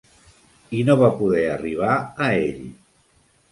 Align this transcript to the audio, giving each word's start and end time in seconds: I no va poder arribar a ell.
I 0.77 0.79
no 0.87 0.95
va 1.01 1.09
poder 1.19 1.45
arribar 1.51 1.93
a 1.99 2.33
ell. 2.49 2.67